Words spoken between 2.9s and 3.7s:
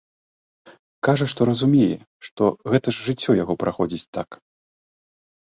ж жыццё яго